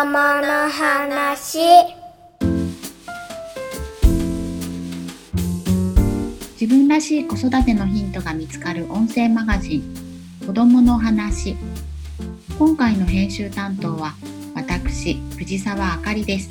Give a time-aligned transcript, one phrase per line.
[0.00, 1.58] 供の話。
[6.58, 11.54] 自分らしい子育てのヒントが見つかる音声マガジン子供の話。
[12.58, 14.14] 今回の編集担当は
[14.54, 16.48] 私藤沢あかりです。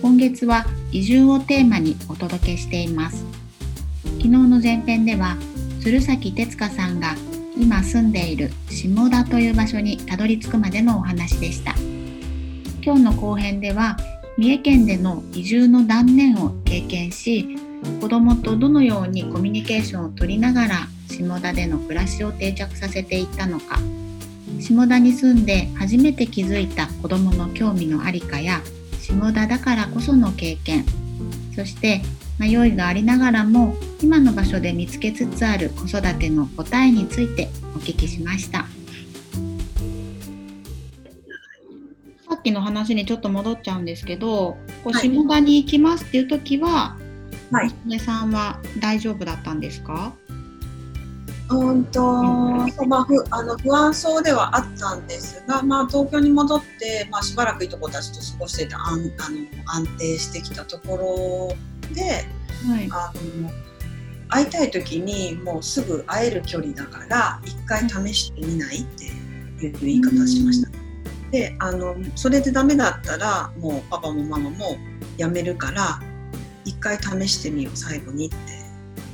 [0.00, 3.22] 今月は移住をテーマにお届けしています。
[4.02, 5.36] 昨日の前編では
[5.82, 7.16] 鶴崎哲香さんが
[7.58, 11.74] 今住んでいる下田という場所にたどり着くまでのお話でした。
[12.84, 13.96] 今日の後編では
[14.36, 17.56] 三重県での移住の断念を経験し
[17.98, 20.76] 子どもとどのようにコミュニケーションをとりながら
[21.08, 23.78] 下田での暮らしを定着させていったのか。
[24.60, 28.60] 下田に住んで初めて気づいた子どもの興味のありかや
[29.00, 30.84] 下田だからこその経験。
[31.54, 32.02] そして
[32.38, 38.66] 迷いがありながらも今の場所で見つけつつある子育ての答えについてお聞きしました。
[42.44, 46.96] きの話にちょっと戻っちゃうんですけどこう下田に行きますっていう時は、
[47.50, 50.12] はい、娘さんは大丈夫だったんですか？
[51.50, 59.02] うんと、まあ、ふあの不安そうではあったんですが、まあ、東京に戻って、まあ、しばらくいとこたちと過ごしててあんあの
[59.66, 62.02] 安定してきたところで、
[62.66, 63.50] はい、あの
[64.28, 70.83] 会いたい時にもうすぐ会える距離だから一回試してみないっていう言い方しました。
[71.34, 74.76] であのそれでダメだったらもうパパもママも
[75.18, 76.00] 辞めるから
[76.64, 78.36] 一回試してみよう最後にって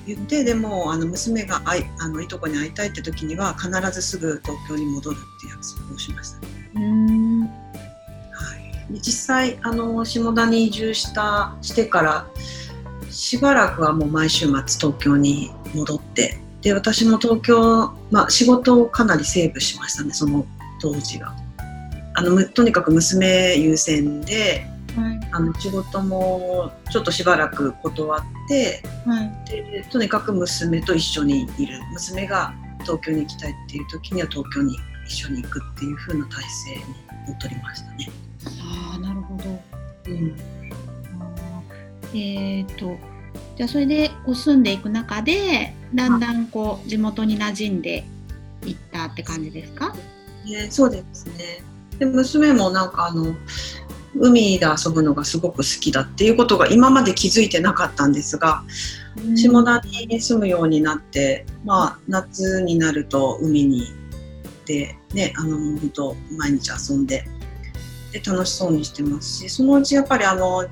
[0.07, 6.47] 言ってでもあの娘があいあのいとこに会いたいって時には必ずすぐ東京に戻るっていう約束をしました。
[6.75, 12.27] うんはい、実際あの下田に移住したしてから
[13.11, 20.45] しばらくはもう毎週末東京に戻ってで私も東京、まあ、仕事をかなりセーブしましたねその
[20.83, 21.40] 当時が。
[22.21, 31.81] あのとにかく娘優先で、はい、あの仕事もちょっとしばらく断って、はい、でとにかく娘と一緒にいる。
[31.95, 34.77] 娘が東京に行きたいっていう時には東京に
[35.07, 36.83] 一緒に行くっていう風な体制に
[37.29, 38.11] 戻りましたね。
[38.95, 39.45] あなるほど、
[40.09, 40.37] うん。
[42.13, 42.99] えーと、
[43.57, 48.05] じゃあそれでこう住んでいく中でだんだんこう地元に馴染んで
[48.67, 49.95] いったって感じですか、
[50.45, 51.70] ね、そうですね
[52.01, 53.37] で娘もなんかあの
[54.17, 58.65] 海で遊ぶのがすごく好きだっていうことが今まで気づいてなかったんですが、
[59.17, 67.25] うん、下田に住むようになって、まあ、夏になると海に行ってねあの本当毎日遊んで
[68.13, 70.67] で楽しそうにしてますしそのうちやっぱりあの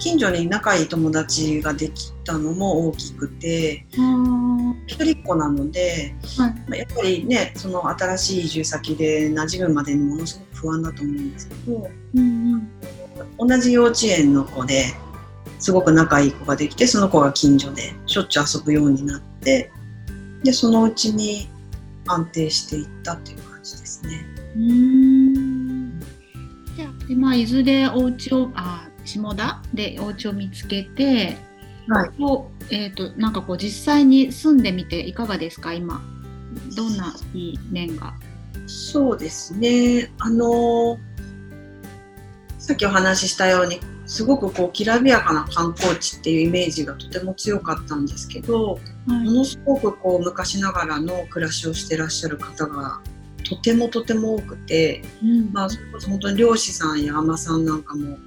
[0.00, 3.86] 近所に仲いい友達ができたのも大きくて
[4.86, 12.54] 一人っ子なので、はい、やっぱりねその新しい移住先で馴染むまでにものすごく不安だと思うんですけど、うん
[13.38, 14.94] うん、同じ幼稚園の子で
[15.58, 19.70] すごく仲いい子ができてその子が近所でしょっちゅう遊ぶようになって
[20.42, 21.48] でそのうちに
[22.06, 24.26] 安定していったっていう感じですね。
[24.56, 26.00] うん。
[26.76, 31.36] じゃあで、まあ、いずれお家をあ下田でお家を見つけて、
[31.88, 32.10] はい、
[32.70, 36.00] えーと、なんかこう実際に住んでみていかがですか今？
[36.76, 38.14] どんないい面が？
[38.66, 40.12] そうですね。
[40.18, 40.98] あの
[42.58, 53.00] さっきお話ししたようにすごくこうきらびやかな観光地っていうイメージがとても強かったんですけど、はい、ものすごくこう昔ながらの暮らしをしてらっしゃる方が
[53.48, 58.18] とてもとても多くて、うん、まあ、それこそ本当に漁師さんや海女さんなんかも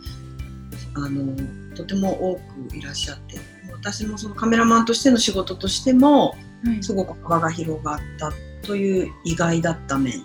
[0.96, 1.36] あの
[1.76, 2.36] とても多
[2.70, 3.38] くいらっしゃって
[3.72, 6.36] 私もそのカメラマンとしての仕事としても、
[6.82, 8.32] すごく幅が広がった
[8.66, 10.24] という意外だった面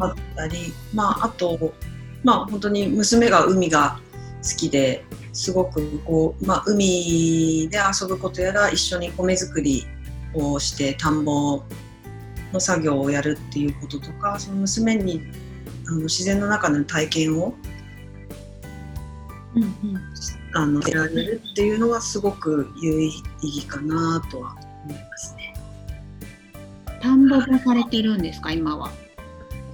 [0.00, 1.74] あったり、まあ、あと、
[2.24, 4.00] まあ、本当に娘が海が
[4.42, 9.86] 好きですごくこう、まあ、海で遊ぶことやら一緒に米作り
[10.34, 11.62] をして田んぼ
[12.52, 15.22] の作業をやるっていうこととかその娘に
[15.86, 17.54] あの自然の中の体験を
[19.54, 20.00] うんうん、
[20.54, 23.12] あの得られるっていうのはすごく有意
[23.42, 25.54] 義かなとは思いますね。
[27.00, 28.90] 田んぼもされてるんですか今は？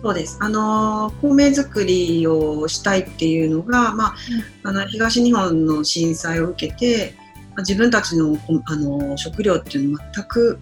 [0.02, 0.38] そうです。
[0.40, 4.16] あの米作りをしたいっていうのが、まあ、
[4.62, 7.14] あの東日本の震災を受けて、
[7.50, 10.60] まあ、自分たちのあの食料っていうの全く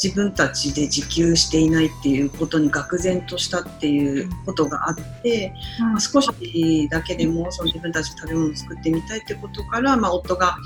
[0.00, 10.56] 自分たちで自給していないっていうことに愕然としたっていうことがあって、うん、まあ、少しだけでもその自分たちで食べ物を作ってみたいってことから、まあ、夫が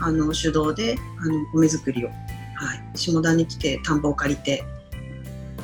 [0.00, 4.64] あの主導であの米作りを、はい、下田に来て田んぼを借りて、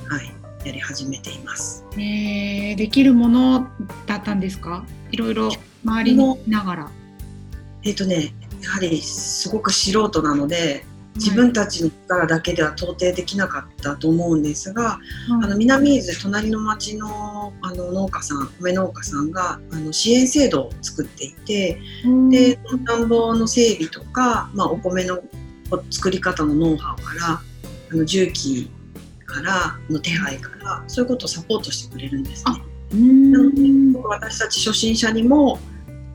[0.09, 0.33] はい、
[0.67, 1.85] やり始めています。
[1.95, 3.69] えー、できるもの
[4.07, 4.85] だったんですか？
[5.11, 5.51] いろいろ
[5.85, 6.91] 周りに見ながら。
[7.85, 10.85] えっ、とねやはりすごく素人なので
[11.15, 14.99] 自分たちの力だけでは到底できなかったと思うんですが、
[15.43, 21.81] あの南伊豆隣の町のあの農家さん米農家さんがあの支援制度を作っていて、
[22.31, 25.21] で田んぼの整備とか、まあ、お米の
[25.91, 27.43] 作り方のノウハウから
[27.91, 28.71] あの重機
[29.27, 32.63] からの手配からそういうことをサポートしてくれるんですね。
[32.93, 35.59] なので私たち初心者にも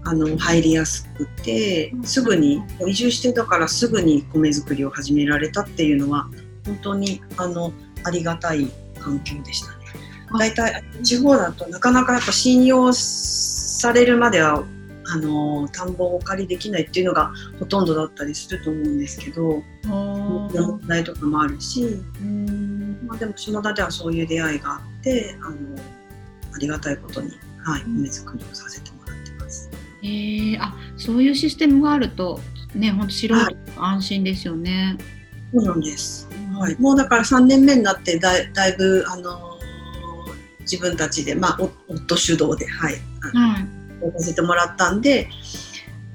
[0.05, 6.29] あの入りやすくてすぐに移住してだからすぐに米作りを始められたっていうのは
[6.65, 7.71] 本当にあの
[8.03, 8.67] ありがたい
[8.99, 9.83] 環境でしたね。
[10.39, 14.63] 大体地方だとなかなかやっぱ信用されるまでは
[15.05, 21.83] あの田んぼをお借りできないっていうのがほとんどだったりすると思うんですけど問題とかもあるし、
[23.05, 25.55] まあ、でも下田ではそういう出会いがあってあの
[26.55, 27.31] ありがたいことに、
[27.63, 28.92] はい、米作りをさせて。
[30.03, 32.39] えー、あそういうシステムがあると
[32.75, 33.35] ね本当素人
[33.77, 34.97] 安心ですよね。
[35.53, 36.27] そうなんです、
[36.57, 39.59] はい、もうだから3年目になってだいだいぶあの
[40.61, 41.57] 自分たちで、まあ、
[41.87, 42.93] 夫主導で、はい、
[43.33, 43.83] はい。
[44.11, 45.29] させてもらったんで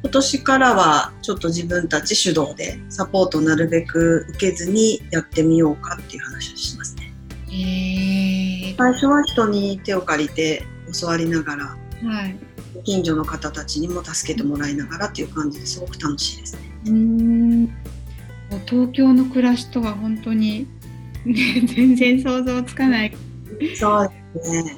[0.03, 7.13] 今年からはちょっと自分たち主導でサポートをなるべく受けずにやってみようかっていう話をしますね。
[7.49, 10.65] えー、最初は人に手を借りて
[11.01, 12.48] 教わりながらはい
[12.85, 16.61] 近所の方たちにも助けてもらいながらっていう感じですごく楽しいですね。
[16.87, 17.69] うん
[18.67, 20.67] 東京の暮らしとは本当に、
[21.27, 23.17] ね、全然想像つかない。
[23.77, 24.77] そうですね。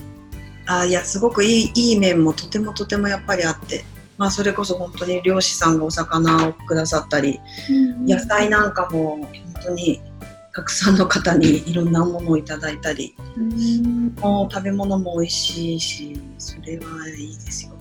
[0.67, 3.85] あいやすごくいいいい面もとてもとてもやっぱりあって、
[4.19, 7.41] まあ、それこそ本当に漁師さんがお魚をくださったり、
[8.07, 9.29] 野菜なんかも本
[9.65, 10.01] 当に
[10.53, 17.73] たくさんの方にいろんなものをいただいたり、うんもう食べ物も美味しいしそれはいいですよ。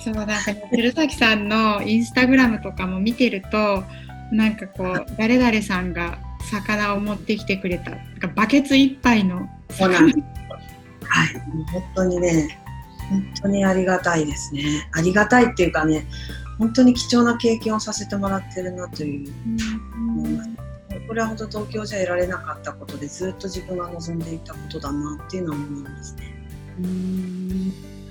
[0.00, 0.36] そうなんか
[0.70, 3.84] 鶴崎さんのインスタグラムとかも見てると
[4.32, 6.18] なんかこう誰々さんが
[6.50, 10.18] 魚を持ってきてくれたなんかバケツ一杯のそうなんです。
[11.04, 11.28] はい、
[11.72, 12.58] 本当にね、
[13.10, 14.62] 本当にありがたいですね。
[14.92, 16.06] ありがたいっていうかね、
[16.58, 19.32] 本当に貴重な経験をさせてもらってるなという
[19.96, 20.50] 思います。
[21.06, 26.34] これは本当東京じゃ得られなかったことでずっと自分が望んでいたことだなっていうのは思いますね。
[26.80, 28.01] うんはい。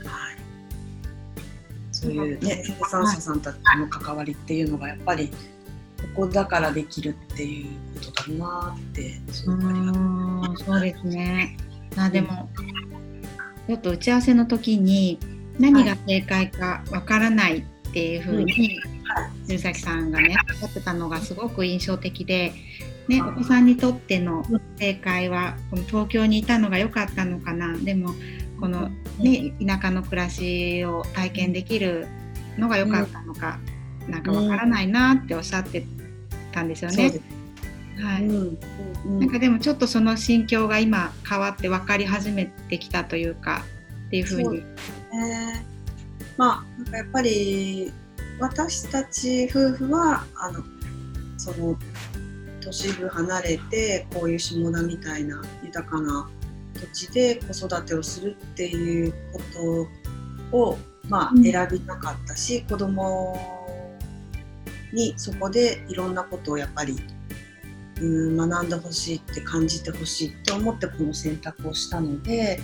[2.02, 5.30] そういうね、生産者さんたちの関わりっていうのがやっぱり
[6.16, 11.56] ここだからできるっていうことだなってすごくあそうですね。
[11.96, 12.50] あでも
[13.68, 15.20] ちょっと打ち合わせの時に
[15.60, 18.80] 何が正解かわからないっていうふうに
[19.46, 22.52] 鶴崎さんがねおっしゃってたのがすごく印象的で、
[23.10, 24.44] ね、お子さんにとっての
[24.78, 28.16] 正解はこの東京にいたのが良かったのかなでも
[28.62, 32.08] この、ね、田舎の暮らしを体験できる
[32.58, 33.60] のが良かったのか、
[34.08, 35.84] なんかわからないなっておっしゃって
[36.52, 37.20] たんですよね。
[38.00, 38.24] はい。
[38.24, 38.60] うん。
[39.06, 39.20] うん。
[39.20, 43.66] なんかでもちょっとその心境が今変わって分かり始めてきたというか
[44.08, 44.60] っていうふうに。
[44.60, 45.66] ね。
[46.38, 47.92] まあなんかやっぱり
[48.40, 50.64] 私たち夫婦はあの
[51.38, 51.78] その
[52.62, 56.30] 都市部離れてこういう下田みたいな豊かな
[56.94, 59.42] 土地で子育てをするっていうこ
[60.52, 60.78] とを、
[61.10, 61.44] まあ、うん。
[61.44, 63.38] 選びなかったし、子供
[64.94, 66.98] にそこでいろんなことをやっぱり
[68.02, 72.60] うん学んでほしいって感じてほしいって思ってこの選択をしたので。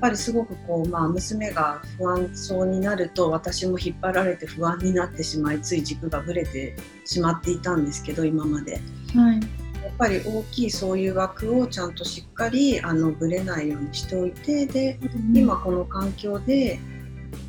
[0.00, 6.74] やっぱりすごくこう、まあ、娘が不安そうになると私も引っ張られて不安になってしまいつい軸がぶれて
[7.04, 8.80] しまっていたんですけど今まで。
[9.14, 14.98] はいやっぱり大きいそういう枠をちゃんとしっかりあのぶれないようにしておいてで
[15.34, 16.78] 今この環境で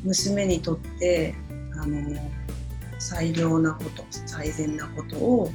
[0.04, 1.34] 娘にとって
[1.80, 2.00] あの
[2.98, 5.50] 最良なこと最善なことを、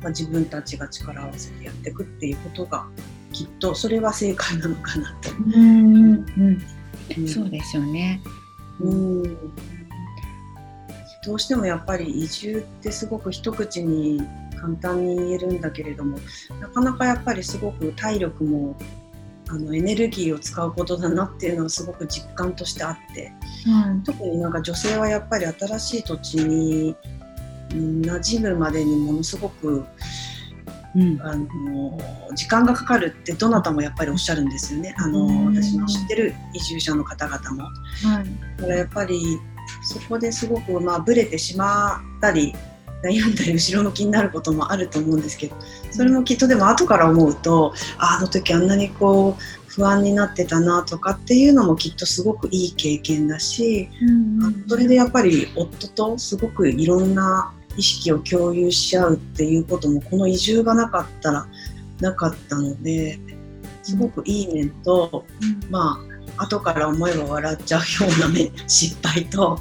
[0.00, 2.86] まあ、自分たちが力を合わせてやっていくっていうことが
[3.32, 5.30] きっとそれは正解なのかなと。
[5.32, 5.56] うん。
[5.56, 6.62] うん。
[7.16, 7.28] うん。
[7.28, 8.20] そうですよね。
[8.80, 9.38] うん
[11.24, 14.20] どうしてもやっぱり移住ってすごく一口に
[14.60, 16.18] 簡単に言えるんだけれども
[16.60, 18.76] なかなかやっぱりすごく体力も
[19.48, 23.32] あのエネルギーを使うことだなっていうのはすごく実感としてあって。
[23.64, 26.96] はい特になんか女性はやっぱり新しい土地に
[27.72, 29.84] うん馴染むまでにものすごく
[30.94, 31.20] うん。
[31.22, 31.98] あの
[32.34, 34.94] 時間がかかるってどなたもやっぱりおっしゃるんですよね。
[34.98, 35.46] あのうん。
[35.46, 37.62] 私の知ってる移住者の方々も。
[37.62, 37.70] は
[38.20, 38.58] い。
[38.58, 39.38] だからやっぱり
[39.82, 42.54] そこですごくまあブレてしまったり
[43.02, 45.56] 悩んだり後ろ向きになることもあると思うんですけど
[45.90, 61.46] それもきっとでも後から思うとああの時あんなにこう不安になってたなとかっていうのもきっとすごくいい経験だし、うんうんそれでやっぱり夫とすごくいろんな意識を共有し合うっていうこともこの移住がなかったら
[62.00, 63.18] なかったので
[63.82, 65.24] すごくいい面と、
[65.70, 69.58] まあ後から思えば笑っちゃうような面失敗と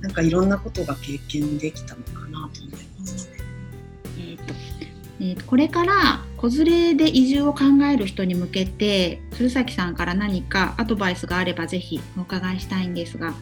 [0.00, 3.32] なんかいろんなことが経験できたのかなと思いますね。
[4.18, 4.54] えーと
[5.20, 13.34] えーとこれから子連れで移住を考える人に向けて鶴崎さんから何かアドバイスがあればぜひお伺いしたいんですが。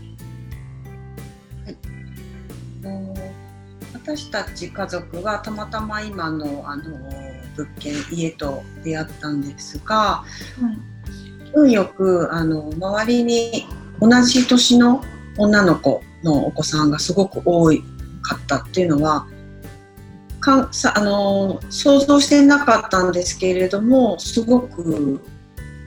[3.92, 6.84] 私たち家族はたまたま今のあの
[7.56, 10.22] 物件家と出会ったんですが
[11.54, 13.66] 運よくあの周りに
[14.00, 15.02] 同じ年の
[15.38, 17.70] 女の子のお子さんがすごく多
[18.22, 19.26] かったっていうのは
[20.40, 25.20] かんさあの想像してなかったんですけれどもすごく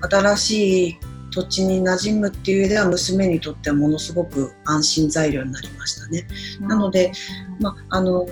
[0.02, 1.00] 新しい
[1.32, 6.28] 土地に馴染むっていう上では娘にとってはものすごく安心材料になりましたね。
[6.62, 7.12] なので、
[7.60, 8.28] まあ、あの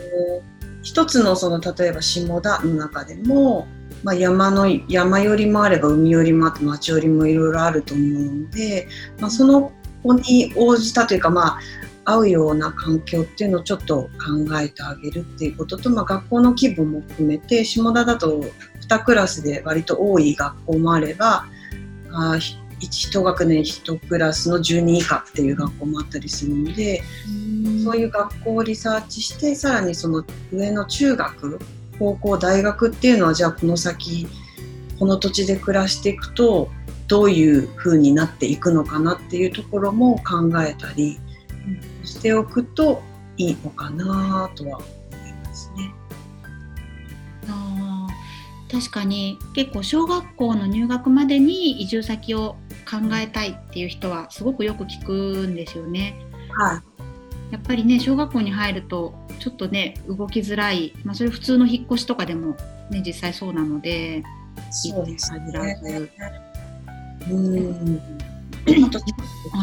[0.81, 3.67] 一つのその例えば下田の中でも、
[4.03, 8.87] まあ、山の山寄りもあれば海寄りもあって町寄りもいろいろあると思うので、
[9.19, 9.71] まあ、その
[10.03, 11.59] 子に応じたというか、まあ、
[12.05, 18.43] 合うような環境っていうのをちょっと考えてあげるっていうことと、まあ、学校の規模も含めて下田だと
[18.87, 21.45] 2クラスで割と多い学校もあれば
[22.11, 27.01] あひ1学年1クラスの10人以下っていう学校もあったりするので。
[27.83, 31.59] そういう学校をリサーチしてさらにその上の中学
[31.99, 34.27] 高校大学っていうのはじゃあこの先
[34.99, 36.69] この土地で暮らしていくと
[37.07, 41.19] どういう風になっていくのかなっていうところも考えたり
[42.03, 43.01] しておくと
[43.37, 44.87] いいのかなとは思
[45.27, 45.93] いますね。
[47.47, 52.57] あー確かに結構小学校の入学までに移住先を
[52.89, 55.13] 考えたいっていう人はすごくよく聞く
[55.47, 56.19] んですよね。
[56.51, 56.96] はい
[57.51, 62.57] やっぱりね小学校に入るとちょっとね動きづらい、まあ、それ普通の引っ越しとかでも、
[62.89, 64.23] ね、実際そうなので
[64.71, 65.31] そうです
[67.29, 68.01] うん。
[68.85, 68.99] あと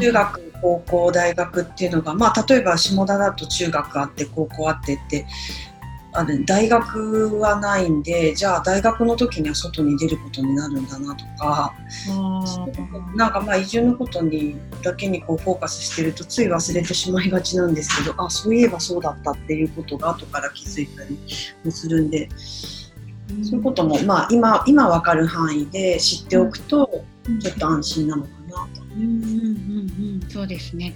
[0.00, 5.26] 中学、高校、大学っていうのが、まあ、例えば下田だと中学あって高校あってって
[6.14, 11.74] ある大学はないんでじゃあ大学の時には外に出ることになるんだなとか
[13.16, 21.18] なんかまあ移住のことにだけにこうフォーカスしてるとつい忘れてしまいがちなんですけどあそういえばそうだったっていうことが後から気づいたり
[21.64, 22.28] もするんで
[23.42, 27.04] そういうことも、まあ、今今分かる範囲で知っておくと
[27.40, 28.82] ちょっと安心なのかなと。
[28.94, 30.94] うんうんうんうん、そうですね。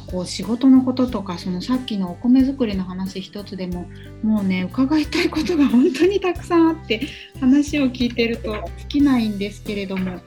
[0.00, 3.88] かこう仕事のこととかそのさっきのお米作りの話一つでも
[4.22, 7.02] もうね伺いたいことが本当にたくさんあって
[7.40, 10.20] 話を聞いてると尽きないんですけれども、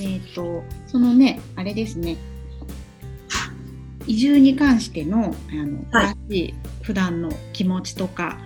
[0.00, 2.16] えっ、とそのねあれですね。
[4.06, 6.14] 移住に関してのあの、はい。
[6.28, 8.38] 正しい普段の気持ちとか、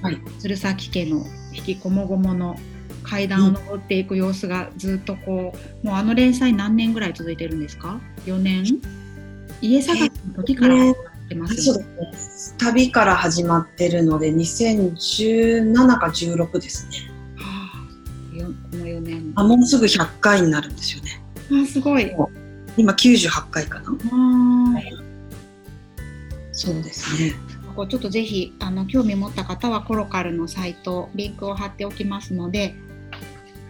[0.00, 0.18] はい。
[0.38, 2.56] 鶴崎家の引きこもごもの
[3.02, 8.80] 階段を登っていく様子がずっとこう、もうあの連載何年ぐらい続いてるんですか ?4 年？
[9.60, 12.10] 家探しの時から始まってますそうよね。
[12.10, 17.70] ですね旅から始まってるので2017か16ですねは
[18.32, 19.32] あ、よこの4年。
[19.36, 21.22] あもうすぐ100回になるんですよね
[21.62, 22.12] あすごい。
[22.76, 23.92] 今98回かなあ
[26.52, 27.34] そうですね
[27.74, 32.74] ちょっとぜひあの興味持った方はコロカルのサイトリンクを貼っておきますので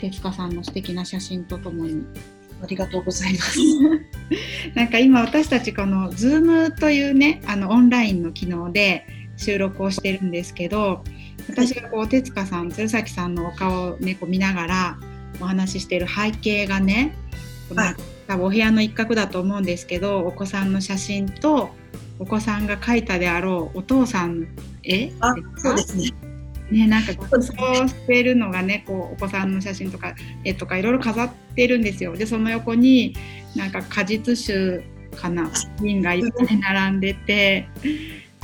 [0.03, 2.05] 手塚さんの素敵な写真とともに。
[2.61, 3.59] ありがとうございます。
[4.75, 9.05] なんか今私たちこの Zoom というねあのオンラインの機能で
[9.37, 11.03] 収録をしてるんですけど
[11.49, 14.99] 私がこう手塚さん鶴崎さんのお顔を、ね、こう見ながら
[15.41, 17.17] お話ししている背景がね、
[17.75, 17.97] はい。
[18.29, 21.71] 多分お部屋の一角だと思うんですけどお子さんの写真と
[22.21, 24.47] お子さんが描いたであろうお父さんの
[24.85, 26.32] 絵ですあかそうですね
[26.73, 27.53] ね、なんか学装
[27.87, 32.17] してるのがねこうお子さんの写真とか絵とかいろいろ飾ってるんですよ。
[32.17, 33.15] でその横に
[33.55, 34.83] なんか果実酒
[35.15, 35.51] かな
[35.83, 37.69] 瓶がいっぱい並んでて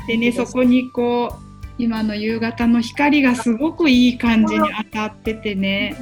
[0.06, 5.96] でねそこにこう今の夕方の光がすごくいい感じに当たっててね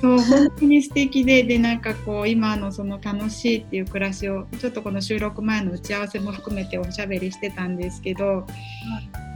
[0.00, 8.46] そう本当に素敵ででなんかこう今のその楽しいっていう暮らしをちょっとこの収録前の打ち合わせも含めておしゃべりしてたんですけど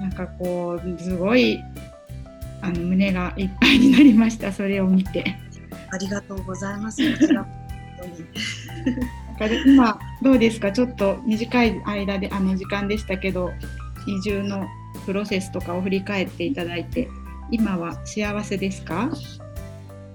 [0.00, 1.60] なんかこうすごい
[2.62, 5.36] あの胸がいっぱいになりましたそれを見て。
[5.92, 7.02] ありがとうございます。
[9.66, 10.72] 今どうですか？
[10.72, 13.52] ちょっと短い間であの時間でしたけど
[14.06, 14.66] 移住の
[15.06, 17.08] プロセスとかを振り返っていただいて
[17.50, 19.10] 今は幸せですか？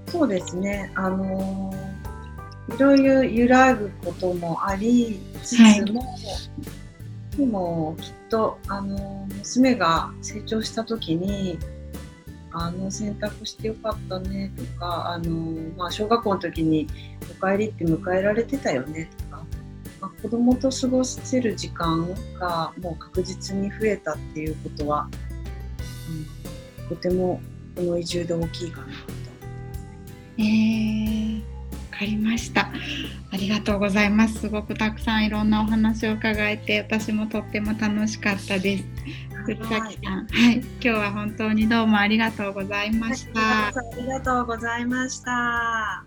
[0.10, 1.74] そうですねあの
[2.76, 6.08] いろいろ揺らぐこともありつつも、は
[7.34, 11.58] い、でもきっとあの娘が成長した時に
[12.52, 15.32] あの選択してよかったねとかあの、
[15.78, 16.88] まあ、小学校の時に
[17.30, 19.46] 「おかえり」って迎えられてたよねとか、
[20.02, 22.08] まあ、子供と過ごせる時間
[22.40, 25.08] がもう確実に増えたっていうことは、
[26.82, 27.40] うん、とても
[27.76, 29.19] この移住で大きいかなと。
[30.40, 31.10] えー
[32.00, 32.72] かりました。
[33.32, 34.40] ありがとうございます。
[34.40, 38.86] すごくたくさんいろんなお話を伺えて、私もとっても楽しかったです。
[39.46, 43.68] 鶴崎さん、はい、今日は本当にどうもありがとうございました。
[43.68, 46.06] ありがとうございました。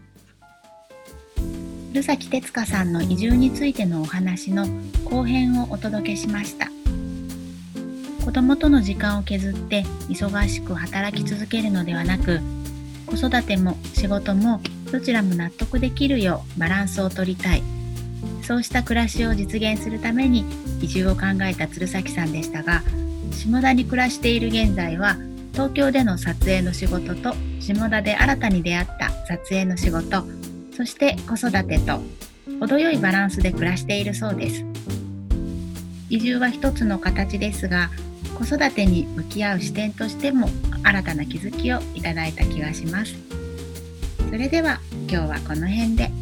[1.92, 4.66] 鶴崎哲香さんの移住についてのお話の
[5.04, 6.68] 後編をお届けしました。
[8.24, 12.40] 子供との時間を削って忙しく働き続けるのではなく、
[13.14, 17.62] 子育ても仕事もどちらも納得できるようバランスをとりたい。
[18.42, 20.44] そうした暮らしを実現するために
[20.80, 22.82] 移住を考えた鶴崎さんでしたが
[23.30, 25.16] 下田に暮らしている現在は
[25.52, 30.24] 東京での撮影の仕事と下田で新たに出会った撮影の仕事
[30.76, 32.00] そして子育てと
[32.60, 34.64] 程よいバランスで暮らしているそうです。
[36.08, 37.90] 移住は一つの形ですが
[38.38, 40.48] 子育てに向き合う視点としても
[40.82, 43.14] 新たな気づきをいただいた気がします。
[44.30, 46.21] それでは今日はこの辺で。